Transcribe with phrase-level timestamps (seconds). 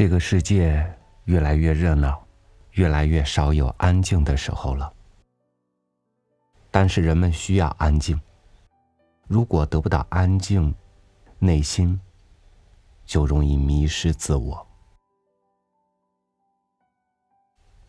[0.00, 2.26] 这个世界越来越热闹，
[2.70, 4.90] 越来越少有安静的时候了。
[6.70, 8.18] 但是人们需要安静。
[9.26, 10.74] 如果得不到安静，
[11.38, 12.00] 内心
[13.04, 14.66] 就容易迷失自我。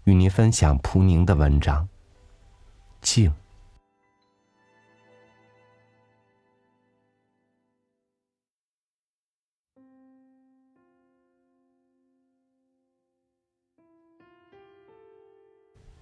[0.03, 1.85] 与您分享蒲宁的文章
[2.99, 3.31] 《静》。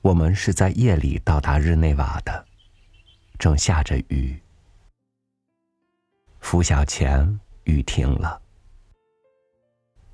[0.09, 2.43] 我们是在夜里到达日内瓦的，
[3.37, 4.41] 正下着雨。
[6.39, 8.41] 拂晓前，雨停了，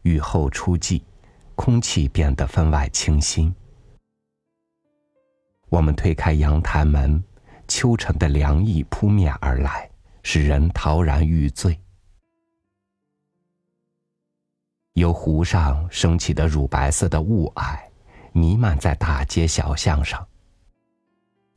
[0.01, 1.01] 雨后初霁，
[1.55, 3.55] 空气变得分外清新。
[5.69, 7.23] 我们推开阳台门，
[7.65, 9.89] 秋晨的凉意扑面而来，
[10.23, 11.79] 使人陶然欲醉。
[14.95, 17.79] 由湖上升起的乳白色的雾霭。
[18.37, 20.27] 弥漫在大街小巷上。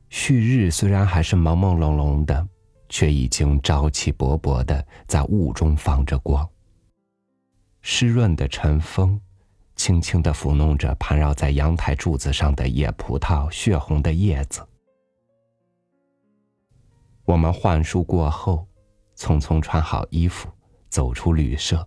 [0.07, 2.47] 旭日虽然还是朦朦胧胧的，
[2.87, 6.49] 却已经朝气勃勃的在雾中放着光。
[7.81, 9.19] 湿润的晨风，
[9.75, 14.65] 轻轻的抚弄着盘绕在阳台柱子上的野葡萄血红的叶子。
[17.25, 18.65] 我们换书过后，
[19.17, 20.49] 匆匆穿好衣服，
[20.87, 21.85] 走出旅社。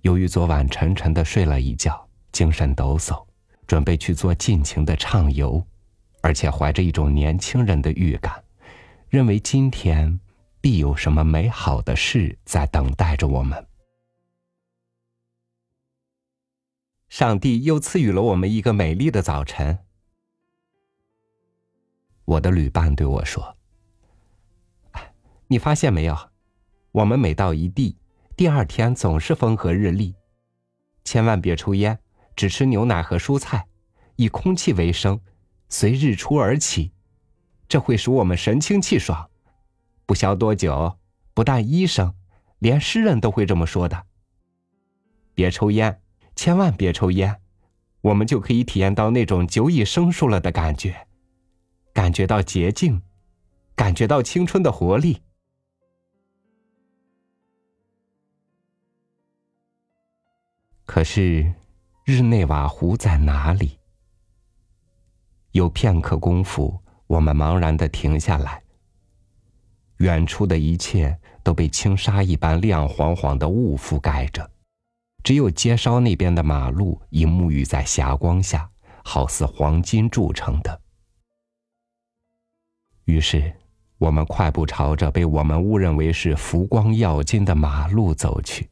[0.00, 2.03] 由于昨晚沉沉的睡了一觉。
[2.34, 3.24] 精神抖擞，
[3.64, 5.64] 准备去做尽情的畅游，
[6.20, 8.42] 而且怀着一种年轻人的预感，
[9.08, 10.18] 认为今天
[10.60, 13.64] 必有什么美好的事在等待着我们。
[17.08, 19.78] 上帝又赐予了我们一个美丽的早晨。
[22.24, 23.56] 我的旅伴对我说
[25.46, 26.30] ：“你发现没有，
[26.90, 27.96] 我们每到一地，
[28.36, 30.16] 第二天总是风和日丽，
[31.04, 31.96] 千万别抽烟。”
[32.36, 33.66] 只吃牛奶和蔬菜，
[34.16, 35.20] 以空气为生，
[35.68, 36.92] 随日出而起，
[37.68, 39.30] 这会使我们神清气爽。
[40.06, 40.98] 不消多久，
[41.32, 42.14] 不但医生，
[42.58, 44.06] 连诗人都会这么说的。
[45.34, 46.00] 别抽烟，
[46.36, 47.40] 千万别抽烟，
[48.02, 51.06] 我们就可以体验到那种久已生疏了的感觉，
[51.92, 53.02] 感觉到洁净，
[53.74, 55.22] 感觉到青春的活力。
[60.84, 61.54] 可是。
[62.06, 63.78] 日内瓦湖在哪里？
[65.52, 68.62] 有片刻功夫，我们茫然的停下来。
[70.00, 74.50] 远处的一切都被轻纱一般亮晃晃的雾覆盖着，
[75.22, 78.70] 只有街梢那边的马路已沐浴在霞光下，
[79.02, 80.78] 好似黄金铸成的。
[83.06, 83.50] 于是，
[83.96, 88.68] 我们快步朝着被我们误认为是浮光耀金的马路走去。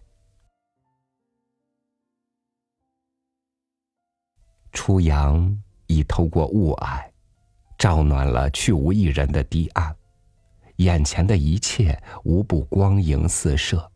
[4.72, 5.56] 初阳
[5.86, 7.04] 已透过雾霭，
[7.78, 9.94] 照暖了去无一人的堤岸，
[10.76, 13.90] 眼前的一切无不光影四射。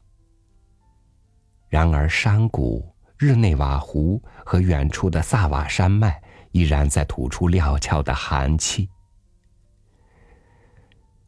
[1.68, 6.22] 然而，山谷、日内瓦湖和远处的萨瓦山脉
[6.52, 8.88] 依然在吐出料峭的寒气。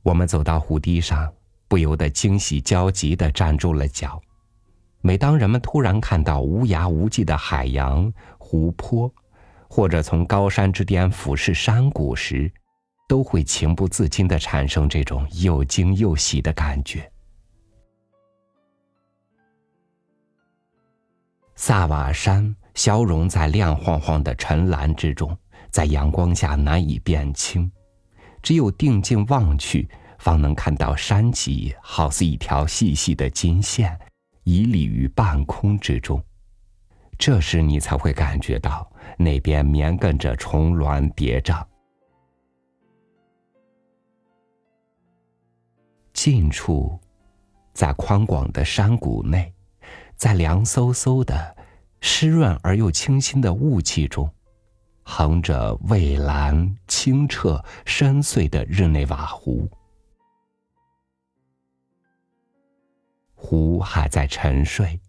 [0.03, 1.33] 我们走到湖堤上，
[1.67, 4.21] 不由得惊喜交集的站住了脚。
[5.01, 9.13] 每当人们突然看到无涯无际的海洋、湖泊，
[9.69, 12.51] 或者从高山之巅俯视山谷时，
[13.09, 17.11] 都会情不自禁的产生这种又惊又喜的感觉。
[21.55, 25.37] 萨瓦山消融在亮晃晃的沉蓝之中，
[25.71, 27.71] 在阳光下难以辨清，
[28.43, 33.99] 只有定睛望去，方能看到山脊好似一条细细的金线，
[34.45, 36.23] 屹立于半空之中。
[37.19, 41.67] 这时，你才会感觉到那边绵亘着重峦叠嶂。
[46.13, 46.99] 近处，
[47.75, 49.53] 在宽广的山谷内，
[50.17, 51.57] 在凉飕飕的、
[52.01, 54.33] 湿润而又清新的雾气中，
[55.03, 59.69] 横着蔚蓝、清澈、深邃的日内瓦湖。
[63.35, 65.01] 湖还在沉睡。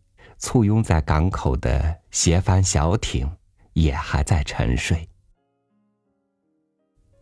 [0.42, 3.30] 簇拥在港口的斜帆小艇
[3.74, 5.08] 也还在沉睡，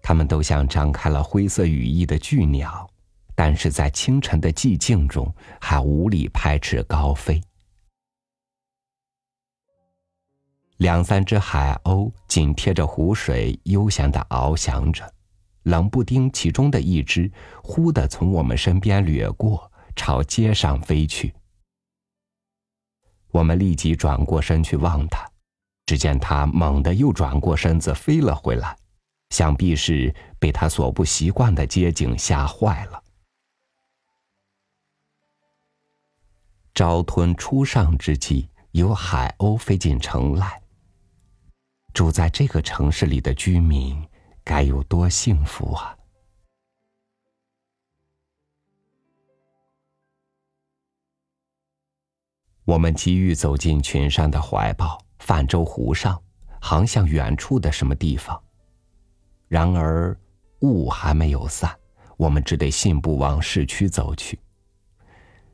[0.01, 2.89] 它们都像张开了灰色羽翼的巨鸟，
[3.35, 7.41] 但是在清晨的寂静中还无力拍翅高飞。
[10.77, 15.11] 两三只海鸥紧贴着湖水悠闲的翱翔着，
[15.63, 17.29] 冷不丁其中的一只
[17.63, 21.33] 忽地从我们身边掠过，朝街上飞去。
[23.37, 25.23] 我们立即转过身去望他，
[25.85, 28.75] 只见他猛地又转过身子飞了回来，
[29.29, 33.03] 想必是被他所不习惯的街景吓坏了。
[36.73, 40.59] 朝吞初上之际，有海鸥飞进城来。
[41.93, 44.03] 住在这个城市里的居民
[44.43, 45.96] 该有多幸福啊！
[52.67, 56.21] 我们急于走进群山的怀抱，泛舟湖上，
[56.59, 58.37] 航向远处的什么地方。
[59.47, 60.13] 然而
[60.59, 61.73] 雾还没有散，
[62.17, 64.37] 我们只得信步往市区走去。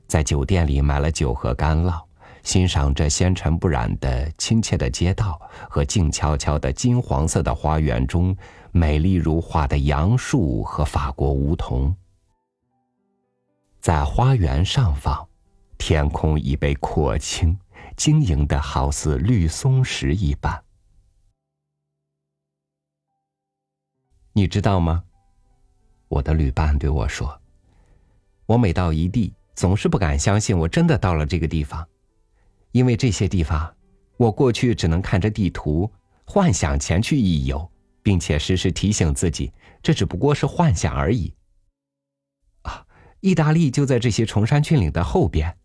[0.07, 2.01] 在酒店里买了酒和干酪，
[2.41, 5.39] 欣赏着纤尘不染的亲切的街道
[5.69, 8.35] 和静悄悄的金黄色的花园中
[8.71, 11.95] 美丽如画的杨树和法国梧桐。
[13.79, 15.27] 在花园上方，
[15.85, 17.59] 天空已被廓清，
[17.97, 20.63] 晶莹的好似绿松石一般。
[24.31, 25.03] 你知道吗？
[26.07, 27.37] 我的旅伴对我说
[28.47, 31.85] ：“我每到一地。”总是不敢相信我真的到了这个地方，
[32.71, 33.75] 因为这些地方，
[34.15, 35.91] 我过去只能看着地图
[36.23, 37.69] 幻想前去一游，
[38.01, 39.51] 并且时时提醒自己，
[39.81, 41.33] 这只不过是幻想而已。
[42.61, 42.85] 啊，
[43.19, 45.57] 意大利就在这些崇山峻岭的后边，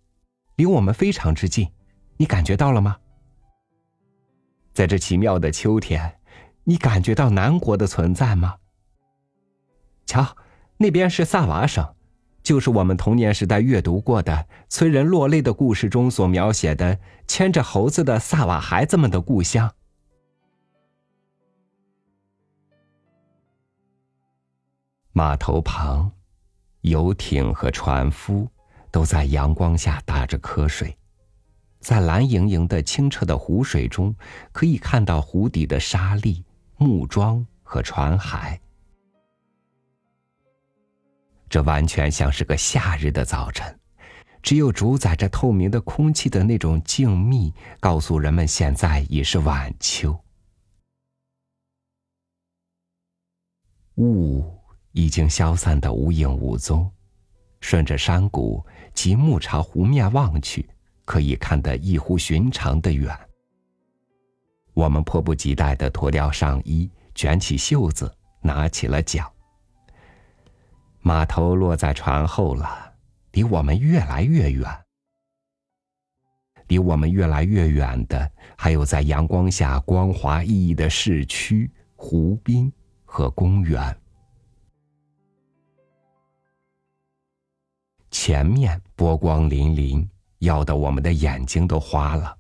[0.59, 1.71] 离我们非常之近，
[2.17, 2.97] 你感觉到了吗？
[4.75, 6.19] 在这奇妙的秋天，
[6.65, 8.57] 你感觉到南国的存在吗？
[10.05, 10.37] 瞧，
[10.77, 11.95] 那边是萨瓦省。
[12.43, 19.73] 就是我们童年时代阅读过的催人落泪的故事中所描写的牵着猴子的萨瓦孩子们的故乡。
[25.13, 26.11] 码头旁，
[26.81, 28.49] 游艇和船夫
[28.91, 30.97] 都在阳光下打着瞌睡，
[31.81, 34.15] 在蓝盈盈的清澈的湖水中，
[34.53, 36.43] 可以看到湖底的沙砾、
[36.77, 38.59] 木桩和船骸。
[41.49, 43.79] 这完全像是个夏日的早晨，
[44.43, 50.19] 只有主宰着透明的空气的那种静谧，告诉人们现在已是晚秋。
[53.97, 54.45] 雾
[54.93, 56.91] 已经消散的无影无踪，
[57.61, 58.65] 顺着山谷
[58.99, 60.69] 及木朝湖面望去，
[61.05, 63.17] 可以看得异乎寻常的远。
[64.75, 69.25] 我们迫不及待的脱掉上衣，卷起袖子，拿起了桨。
[70.99, 72.93] 码头落在船后了，
[73.31, 74.69] 离我们越来越远。
[76.67, 82.73] 离我们越来越远的，还有在阳光下光滑熠熠的市区、湖滨
[83.05, 83.97] 和公园。
[88.29, 90.07] 前面波光粼粼，
[90.41, 92.37] 耀得我们的眼睛都花了。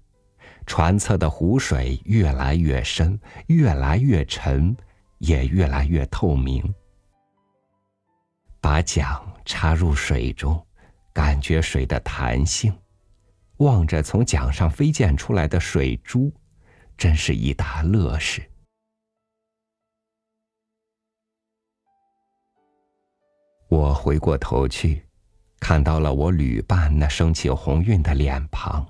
[0.67, 4.77] 船侧的湖水越来越深，越来越沉，
[5.17, 6.63] 也越来越透明。
[8.61, 10.63] 把桨插入水中，
[11.15, 12.71] 感觉水的弹性，
[13.57, 16.31] 望着从桨上飞溅出来的水珠，
[16.99, 18.43] 真是一大乐事。
[23.71, 25.08] 我回过头去，
[25.61, 28.87] 看到了我旅伴那升起红晕的脸庞，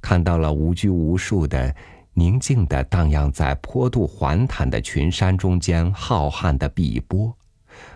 [0.00, 1.74] 看到了无拘无束的、
[2.14, 7.36] 宁静的荡漾在坡度缓坦的群山中间浩瀚的碧波。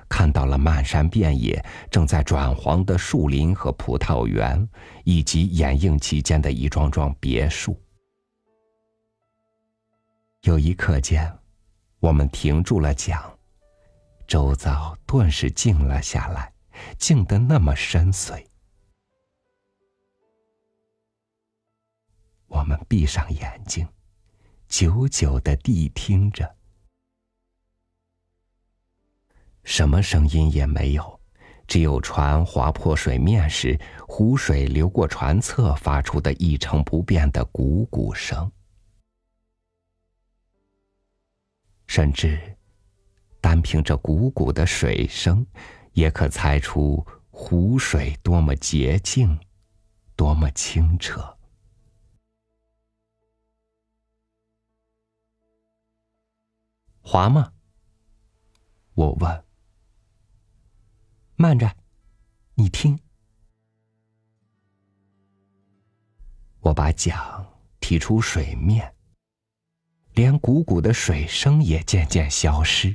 [0.08, 4.68] 看到了漫山遍野正在转黄的树林和葡萄园，
[5.04, 7.78] 以及掩映其间的一幢幢别墅。
[10.42, 11.30] 有一刻间，
[11.98, 13.20] 我们停住了桨，
[14.28, 16.52] 周遭顿时静了下来，
[16.98, 18.44] 静得那么深邃。
[22.46, 23.86] 我们闭上眼睛，
[24.68, 26.56] 久久的谛听着。
[29.64, 31.20] 什么声音也没有，
[31.66, 38.50] 只有船划破水面时，湖水流过船侧发出的一成不变的汩汩声。
[41.88, 42.56] 甚至，
[43.40, 45.44] 单凭这汩汩的水声，
[45.96, 49.40] 也可猜出湖水多么洁净，
[50.14, 51.38] 多么清澈。
[57.00, 57.50] 滑吗？
[58.92, 59.44] 我问。
[61.34, 61.74] 慢着，
[62.56, 63.00] 你听。
[66.60, 67.46] 我把桨
[67.80, 68.94] 提出水面，
[70.12, 72.94] 连汩汩的水声也渐渐消失。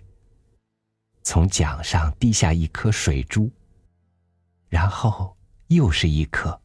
[1.23, 3.49] 从桨上滴下一颗水珠，
[4.69, 5.35] 然后
[5.67, 6.59] 又是一颗。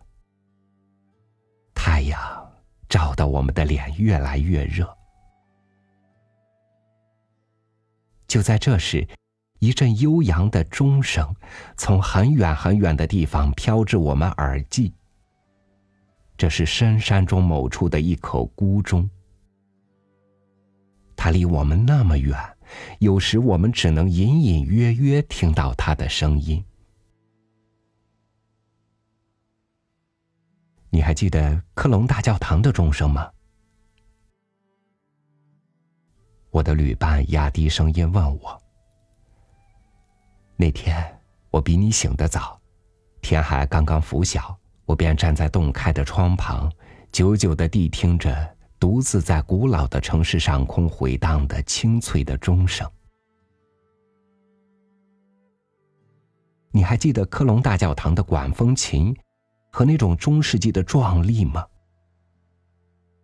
[1.75, 2.53] 太阳
[2.89, 4.97] 照得我们的脸越来越热。
[8.27, 9.07] 就在这时，
[9.61, 11.35] 一阵悠扬的钟声
[11.77, 14.93] 从很远很远的地方飘至我们耳际。
[16.37, 19.09] 这是深山中某处的一口孤钟，
[21.17, 22.39] 它离我们那么远，
[22.99, 26.65] 有时我们只能隐隐约约听到它的声音。
[30.91, 33.31] 你还记得科隆大教堂的钟声吗？
[36.51, 38.63] 我的旅伴压低声音问我。
[40.57, 42.59] 那天我比你醒得早，
[43.21, 46.73] 天还刚刚拂晓，我便站在洞开的窗旁，
[47.13, 52.91] 久久的谛听着独自在古老的城市上空回荡的清脆的钟声。
[56.71, 59.17] 你还记得科隆大教堂的管风琴？
[59.73, 61.67] 和那种中世纪的壮丽吗？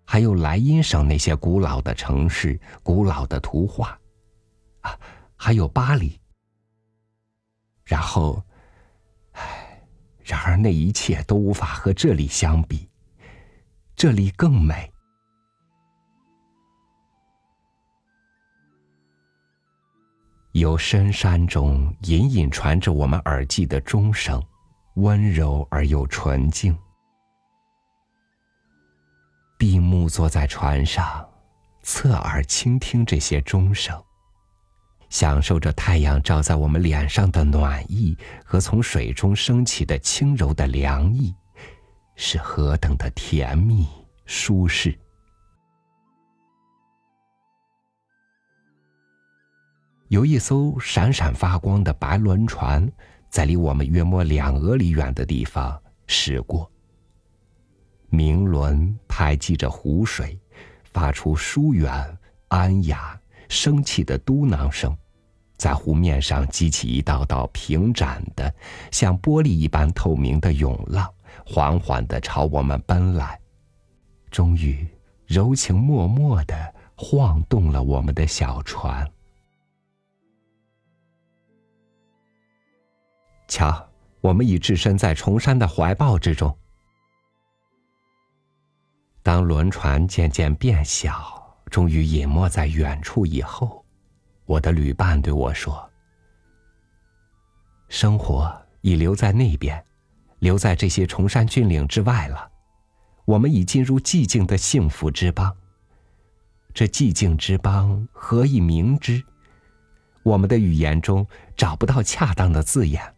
[0.04, 3.98] 还有莱茵省那些古老的城市、古老的图画，
[4.82, 5.00] 啊，
[5.34, 6.20] 还有巴黎。
[7.84, 8.42] 然后，
[9.30, 9.82] 唉，
[10.22, 12.86] 然而那一切都无法和这里相比，
[13.96, 14.91] 这里更美。
[20.52, 24.42] 由深山中隐隐传着我们耳际的钟声。
[24.96, 26.76] 温柔而又纯净。
[29.56, 31.26] 闭目坐在船上，
[31.82, 33.98] 侧耳倾听这些钟声，
[35.08, 41.34] 享受着太阳照在我们脸上的暖意和从水中升起的轻柔的凉意，
[42.16, 43.88] 是何等的甜蜜
[44.26, 44.94] 舒适！
[50.12, 52.86] 有一艘闪闪发光的白轮船。
[53.30, 56.70] 在离我们约莫两俄里远的地方驶过。
[58.10, 60.38] 明轮拍击着湖水，
[60.84, 61.90] 发出疏远、
[62.48, 64.94] 安雅、生气的嘟囔声，
[65.56, 68.54] 在湖面上激起一道道平展的、
[68.90, 71.10] 像玻璃一般透明的涌浪，
[71.46, 73.40] 缓缓的朝我们奔来，
[74.30, 74.86] 终于
[75.24, 79.10] 柔情脉脉的晃动了我们的小船。
[83.52, 83.86] 瞧，
[84.22, 86.56] 我们已置身在崇山的怀抱之中。
[89.22, 93.84] 当轮船渐渐变小，终于隐没在远处以后，
[94.46, 95.86] 我的旅伴对我说
[97.90, 99.84] ：“生活已留在那边，
[100.38, 102.50] 留在这些崇山峻岭之外了。
[103.26, 105.54] 我们已进入寂静的幸福之邦。
[106.72, 109.22] 这寂静之邦何以明之？
[110.22, 113.14] 我们的语言中找不到恰当的字眼。”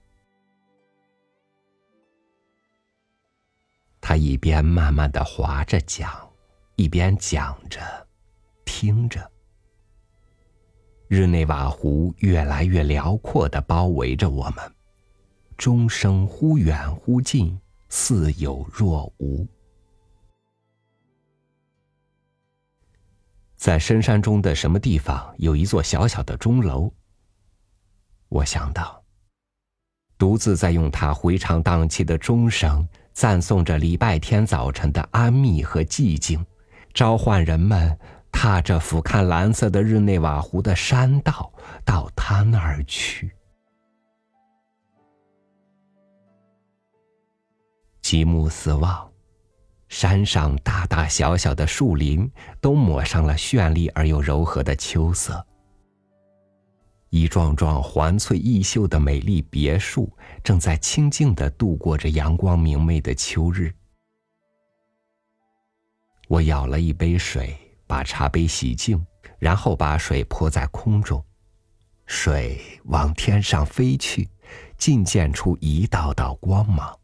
[4.06, 6.06] 他一边慢慢的划着桨，
[6.76, 7.80] 一边讲着，
[8.66, 9.32] 听着。
[11.08, 14.74] 日内瓦湖越来越辽阔的包围着我们，
[15.56, 17.58] 钟声忽远忽近，
[17.88, 19.48] 似有若无。
[23.56, 26.92] 在深山中的什么地方，有一座小小的钟楼。
[28.28, 29.02] 我想到，
[30.18, 32.86] 独自在用它回肠荡气的钟声。
[33.14, 36.44] 赞颂着礼拜天早晨的安谧和寂静，
[36.92, 37.96] 召唤人们
[38.32, 41.52] 踏着俯瞰蓝色的日内瓦湖的山道
[41.84, 43.30] 到他那儿去。
[48.02, 49.08] 极目四望，
[49.88, 52.30] 山上大大小小的树林
[52.60, 55.46] 都抹上了绚丽而又柔和的秋色。
[57.14, 63.72] 一幢幢环翠异秀的美丽别墅，正在清静的度过着阳光明媚的秋日。
[66.26, 67.56] 我舀了一杯水，
[67.86, 69.00] 把茶杯洗净，
[69.38, 71.24] 然后把水泼在空中，
[72.04, 74.28] 水往天上飞去，
[74.76, 76.98] 尽溅出一道道光芒。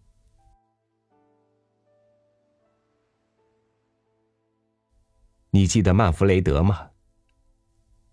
[5.50, 6.90] 你记得曼弗雷德吗？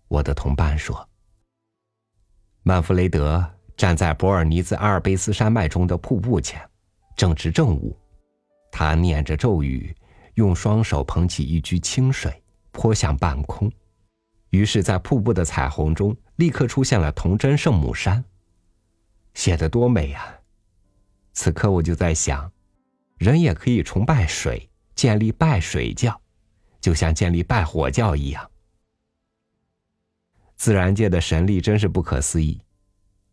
[0.06, 1.07] 我的同伴说。
[2.68, 3.42] 曼弗雷德
[3.78, 6.60] 站在博尔尼兹阿尔卑斯山脉中的瀑布前，
[7.16, 7.96] 正值正午。
[8.70, 9.96] 他念着咒语，
[10.34, 13.72] 用双手捧起一掬清水，泼向半空。
[14.50, 18.22] 于是，在瀑布的彩虹中，立刻出现了童真圣母山，
[19.32, 20.38] 写得多美啊！
[21.32, 22.52] 此刻我就在想，
[23.16, 26.20] 人也可以崇拜水，建立拜水教，
[26.82, 28.50] 就像建立拜火教一样。
[30.58, 32.60] 自然界的神力真是不可思议。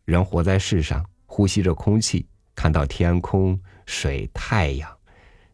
[0.04, 4.96] 人活在世上，呼吸着空气，看到天空、水、太阳，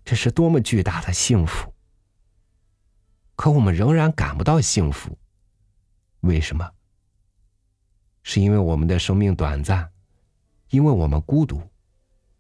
[0.04, 1.72] 这是多么巨大的幸福！
[3.34, 5.16] 可我们仍然感不到幸福。
[6.20, 6.70] 为什么？
[8.22, 9.90] 是因为我们的生命短暂，
[10.68, 11.62] 因为我们孤独，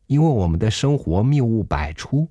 [0.06, 2.28] 因为我们的生活谬误百出。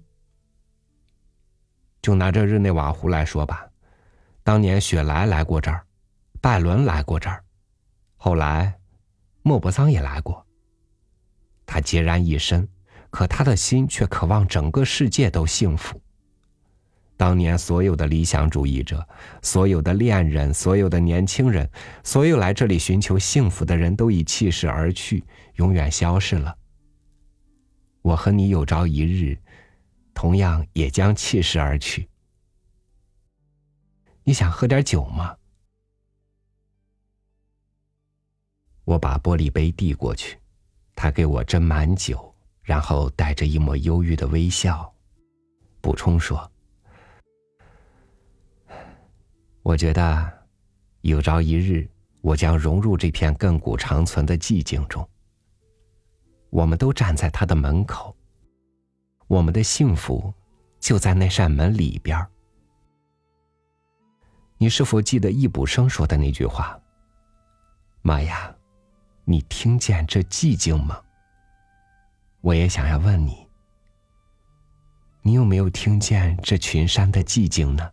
[1.99, 3.67] 就拿这日内瓦湖来说吧，
[4.43, 5.83] 当年雪莱来过这儿，
[6.41, 7.43] 拜伦来过这儿，
[8.17, 8.73] 后来
[9.43, 10.43] 莫泊桑也来过。
[11.67, 12.67] 他孑然一身，
[13.11, 16.01] 可他的心却渴望整个世界都幸福。
[17.15, 19.07] 当年所有的理想主义者，
[19.43, 21.69] 所有的恋人，所有的年轻人，
[22.03, 25.23] 所有来这里寻求幸福的人都已弃世而去，
[25.57, 26.57] 永远消失了。
[28.01, 29.37] 我和你有朝一日，
[30.15, 32.09] 同样也将弃世而去。
[34.23, 35.35] 你想喝点酒吗？
[38.83, 40.37] 我把玻璃杯递过去，
[40.95, 42.33] 他给我斟满酒，
[42.63, 44.91] 然后带着一抹忧郁的微笑，
[45.79, 46.49] 补充说。
[49.63, 50.31] 我觉得，
[51.01, 51.87] 有朝一日，
[52.21, 55.07] 我将融入这片亘古长存的寂静中。
[56.49, 58.15] 我们都站在他的门口，
[59.27, 60.33] 我们的幸福
[60.79, 62.27] 就在那扇门里边。
[64.57, 66.77] 你是否记得易卜生说的那句话？
[68.01, 68.53] 妈呀，
[69.23, 70.99] 你听见这寂静吗？
[72.41, 73.47] 我也想要问你，
[75.21, 77.91] 你有没有听见这群山的寂静呢？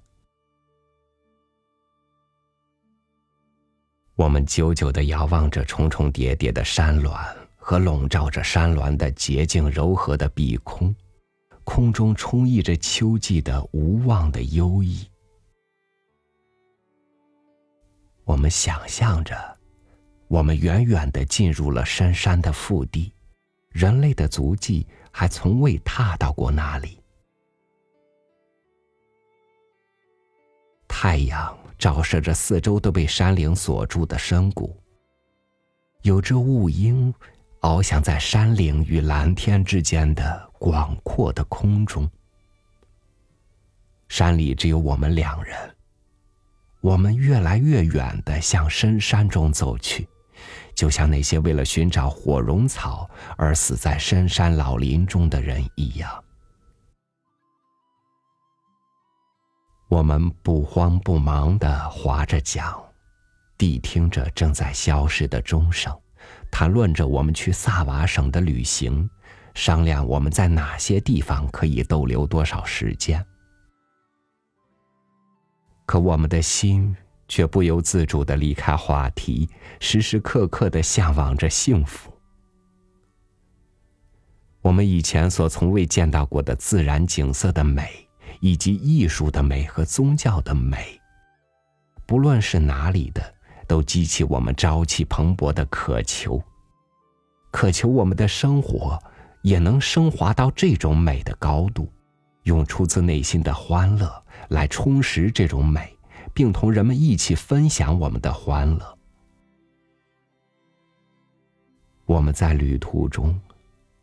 [4.15, 7.15] 我们久久的遥望着重重叠叠的山峦
[7.57, 10.93] 和笼罩着山峦的洁净柔和的碧空，
[11.63, 15.09] 空中充溢着秋季的无望的忧意。
[18.25, 19.58] 我们想象着，
[20.29, 23.13] 我们远远的进入了深山的腹地，
[23.71, 26.99] 人类的足迹还从未踏到过那里。
[30.87, 31.57] 太阳。
[31.79, 34.77] 照射着四周都被山岭锁住的深谷，
[36.03, 37.15] 有只雾鹰
[37.61, 42.11] 翱翔在山岭与蓝天之间的广阔的空中。
[44.09, 45.57] 山里只有我们两人，
[46.81, 50.09] 我们越来越远的向深山中走去，
[50.79, 56.23] 就像那些为了寻找火绒草而死在深山老林中的人一样。
[59.89, 62.73] 我们不慌不忙的划着桨，
[63.59, 65.93] 谛听着正在消失的钟声，
[66.49, 69.11] 谈论着我们去萨瓦省的旅行，
[69.55, 73.27] 商量我们在哪些地方可以逗留多少时间。
[75.85, 76.97] 可我们的心
[77.29, 82.13] 却不由自主的离开话题，时时刻刻的向往着幸福。
[84.63, 87.89] 我们以前所从未见到过的自然景色的美。
[88.41, 91.01] 以及艺术的美和宗教的美，
[92.07, 93.35] 不论是哪里的，
[93.67, 96.41] 都激起我们朝气蓬勃的渴求，
[97.51, 98.97] 渴求我们的生活
[99.43, 101.93] 也能升华到这种美的高度，
[102.45, 105.98] 用出自内心的欢乐来充实这种美，
[106.39, 108.99] 并同人们一起分享我们的欢乐。
[112.07, 113.37] 我们在旅途中，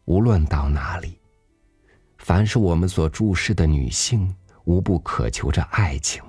[0.03, 1.17] 无论到哪里。
[2.17, 6.21] 凡是我们所注视的女性，无不渴求着爱情。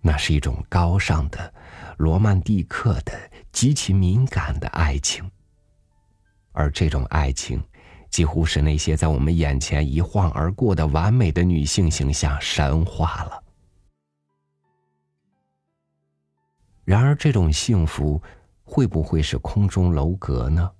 [0.00, 1.52] 那是一种高尚的、
[1.98, 3.12] 罗曼蒂克的、
[3.52, 5.30] 极其敏感的爱情。
[6.52, 7.62] 而这种爱情，
[8.08, 13.43] 几乎使那些在我们眼前一晃而过的完美的女性形象神化了。
[16.84, 18.22] 然而，这种幸福
[18.62, 20.70] 会不会是空中楼阁呢？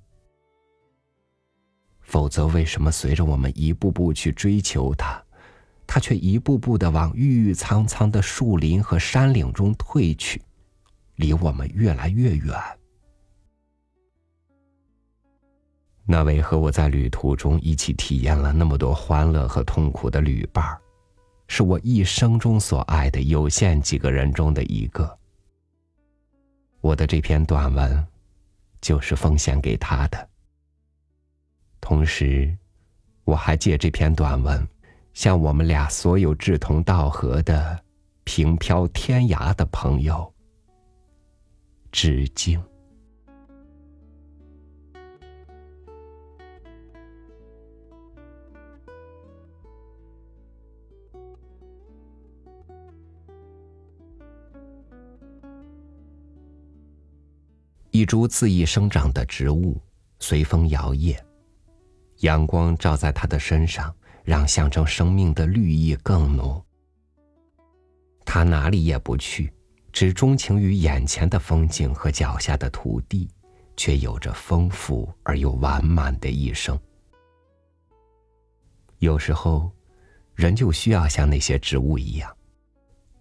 [2.03, 5.23] 否则，为什么随着我们一步步去追求它，
[5.87, 10.43] 它却一步步的往郁郁苍苍的树林和山岭中退去，
[11.17, 12.55] 离我们越来越远？
[16.05, 20.79] 那位和我在旅途中一起体验了那么多欢乐和痛苦的旅伴儿，
[21.49, 25.19] 是我一生中所爱的有限几个人中的一个。
[26.85, 28.07] 我的这篇短文，
[28.83, 30.29] 就是奉献给他的。
[31.81, 32.55] 同时，
[33.25, 34.69] 我还借这篇短文，
[35.15, 37.83] 向我们俩所有志同道合的
[38.25, 40.31] 平飘天涯的朋友
[41.91, 42.63] 致敬。
[57.97, 59.81] 一株恣意生长的植物，
[60.19, 61.17] 随风摇曳。
[62.23, 66.61] 阳光照在他的身上，让象征生命的绿意更浓。
[68.25, 69.53] 他哪里也不去，
[69.93, 73.31] 只钟情于眼前的风景和脚下的土地，
[73.77, 76.77] 却有着丰富而又完满的一生。
[78.99, 79.71] 有时候，
[80.35, 82.37] 人就需要像那些植物一样，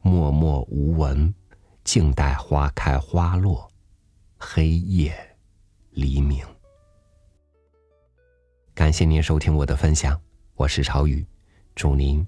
[0.01, 1.31] 默默无闻，
[1.83, 3.69] 静待花开花落，
[4.45, 5.15] 黑夜
[5.91, 6.45] 黎明。
[8.73, 10.21] 感谢您收听我的分享，
[10.55, 11.25] 我是朝雨，
[11.75, 12.27] 祝您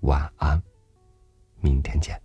[0.00, 0.60] 晚安，
[1.60, 2.18] 明天见。